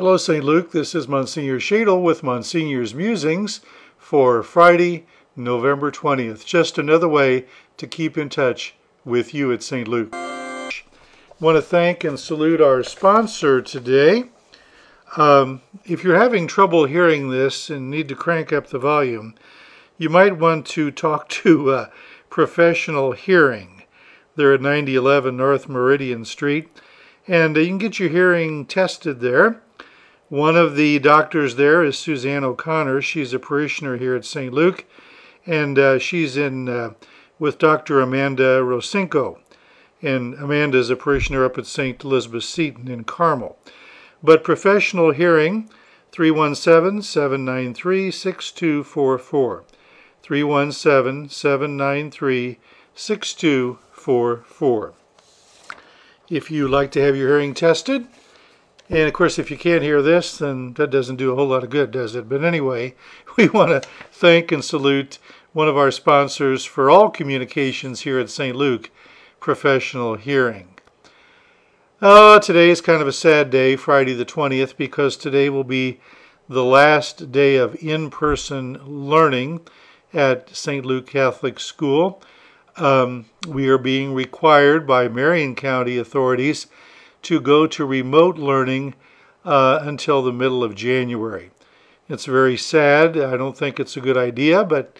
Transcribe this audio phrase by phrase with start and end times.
[0.00, 0.42] Hello, St.
[0.42, 0.72] Luke.
[0.72, 3.60] This is Monsignor Schaedel with Monsignor's Musings
[3.98, 5.04] for Friday,
[5.36, 6.46] November 20th.
[6.46, 7.44] Just another way
[7.76, 8.74] to keep in touch
[9.04, 9.86] with you at St.
[9.86, 10.08] Luke.
[10.14, 10.70] I
[11.38, 14.24] want to thank and salute our sponsor today.
[15.18, 19.34] Um, if you're having trouble hearing this and need to crank up the volume,
[19.98, 21.90] you might want to talk to uh,
[22.30, 23.82] Professional Hearing.
[24.34, 26.70] They're at 9011 North Meridian Street,
[27.28, 29.60] and uh, you can get your hearing tested there.
[30.30, 33.02] One of the doctors there is Suzanne O'Connor.
[33.02, 34.54] She's a parishioner here at St.
[34.54, 34.84] Luke,
[35.44, 36.92] and uh, she's in uh,
[37.40, 38.00] with Dr.
[38.00, 39.40] Amanda Rosinko.
[40.00, 42.04] And Amanda is a parishioner up at St.
[42.04, 43.58] Elizabeth Seton in Carmel.
[44.22, 45.68] But professional hearing,
[46.12, 49.64] 317 793 6244.
[50.22, 52.58] 317 793
[52.94, 54.92] 6244.
[56.28, 58.06] If you'd like to have your hearing tested,
[58.90, 61.62] and of course, if you can't hear this, then that doesn't do a whole lot
[61.62, 62.28] of good, does it?
[62.28, 62.96] But anyway,
[63.36, 65.18] we want to thank and salute
[65.52, 68.56] one of our sponsors for all communications here at St.
[68.56, 68.90] Luke,
[69.38, 70.74] Professional Hearing.
[72.02, 76.00] Oh, today is kind of a sad day, Friday the 20th, because today will be
[76.48, 79.60] the last day of in person learning
[80.12, 80.84] at St.
[80.84, 82.22] Luke Catholic School.
[82.76, 86.66] Um, we are being required by Marion County authorities
[87.22, 88.94] to go to remote learning
[89.44, 91.50] uh, until the middle of January.
[92.08, 93.16] It's very sad.
[93.16, 94.96] I don't think it's a good idea, but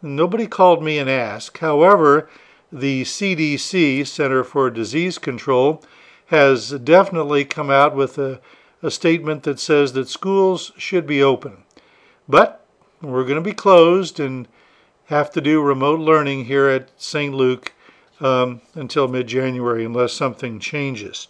[0.00, 1.58] nobody called me and asked.
[1.58, 2.28] However,
[2.72, 5.84] the CDC, Center for Disease Control,
[6.26, 8.40] has definitely come out with a,
[8.82, 11.64] a statement that says that schools should be open.
[12.28, 12.66] But
[13.02, 14.48] we're going to be closed and
[15.06, 17.34] have to do remote learning here at St.
[17.34, 17.74] Luke
[18.20, 21.28] um, until mid January unless something changes.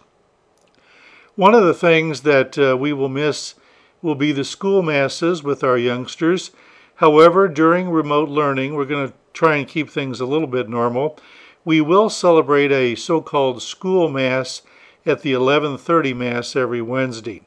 [1.37, 3.57] One of the things that uh, we will miss
[4.01, 6.53] will be the school masses with our youngsters.
[6.97, 11.19] However, during remote learning, we're going to try and keep things a little bit normal.
[11.65, 14.63] We will celebrate a so-called school mass
[15.05, 17.43] at the 11:30 mass every Wednesday.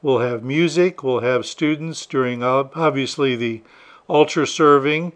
[0.00, 3.62] We'll have music, we'll have students during obviously the
[4.06, 5.12] altar serving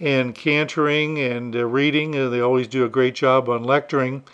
[0.00, 2.18] and cantoring and uh, reading.
[2.18, 4.24] Uh, they always do a great job on lecturing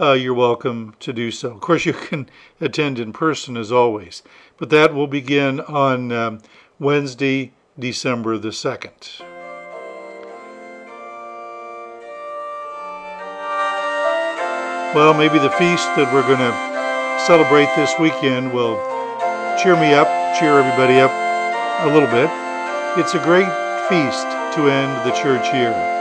[0.00, 1.52] uh, you're welcome to do so.
[1.52, 2.28] Of course, you can
[2.60, 4.24] attend in person as always,
[4.56, 6.40] but that will begin on um,
[6.80, 9.20] Wednesday, December the 2nd.
[14.94, 16.56] Well, maybe the feast that we're going to
[17.26, 18.76] celebrate this weekend will
[19.62, 21.12] cheer me up, cheer everybody up
[21.84, 22.30] a little bit.
[22.98, 23.52] It's a great
[23.92, 24.24] feast
[24.56, 25.95] to end the church year.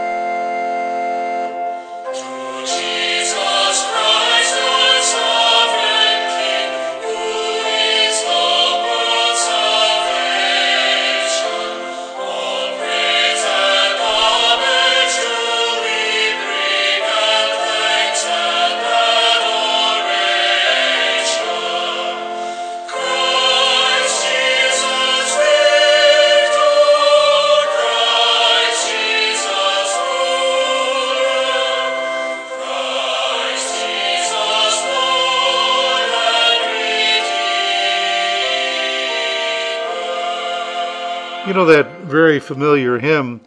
[41.46, 43.40] You know that very familiar hymn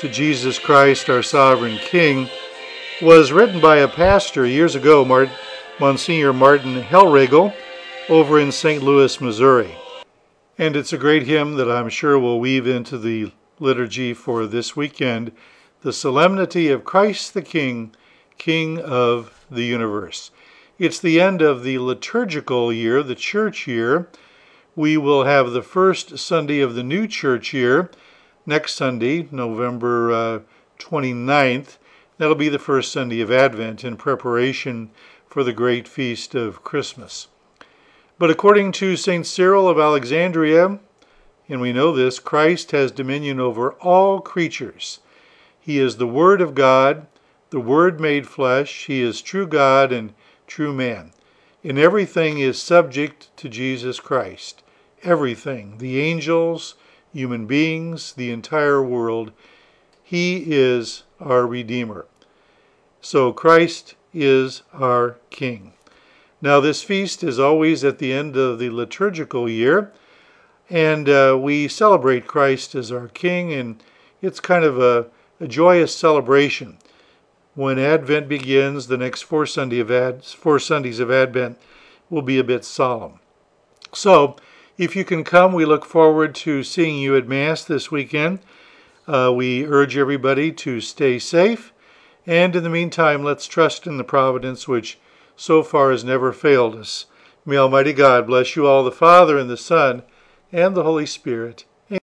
[0.00, 2.28] to Jesus Christ, our sovereign King,
[3.00, 5.02] was written by a pastor years ago,
[5.80, 7.54] Monsignor Martin Hellriegel,
[8.10, 8.82] over in St.
[8.82, 9.74] Louis, Missouri.
[10.58, 14.76] And it's a great hymn that I'm sure will weave into the liturgy for this
[14.76, 15.32] weekend
[15.80, 17.94] the solemnity of Christ the King,
[18.36, 20.32] King of the universe.
[20.78, 24.10] It's the end of the liturgical year, the church year
[24.78, 27.90] we will have the first Sunday of the new church year
[28.46, 30.38] next Sunday, November uh,
[30.78, 31.78] 29th.
[32.16, 34.90] That'll be the first Sunday of Advent in preparation
[35.26, 37.26] for the great feast of Christmas.
[38.20, 39.26] But according to St.
[39.26, 40.78] Cyril of Alexandria,
[41.48, 45.00] and we know this, Christ has dominion over all creatures.
[45.58, 47.08] He is the Word of God,
[47.50, 48.86] the Word made flesh.
[48.86, 50.14] He is true God and
[50.46, 51.10] true man.
[51.64, 54.62] And everything is subject to Jesus Christ.
[55.02, 55.78] Everything.
[55.78, 56.74] The angels,
[57.12, 59.32] human beings, the entire world.
[60.02, 62.06] He is our Redeemer.
[63.00, 65.72] So Christ is our King.
[66.40, 69.92] Now, this feast is always at the end of the liturgical year,
[70.70, 73.82] and uh, we celebrate Christ as our King, and
[74.22, 75.06] it's kind of a,
[75.40, 76.78] a joyous celebration.
[77.54, 81.58] When Advent begins, the next four, Sunday of Ad, four Sundays of Advent
[82.08, 83.18] will be a bit solemn.
[83.92, 84.36] So,
[84.78, 88.38] if you can come, we look forward to seeing you at Mass this weekend.
[89.08, 91.72] Uh, we urge everybody to stay safe,
[92.24, 94.98] and in the meantime, let's trust in the providence which
[95.34, 97.06] so far has never failed us.
[97.44, 100.04] May Almighty God bless you all, the Father, and the Son,
[100.52, 101.64] and the Holy Spirit.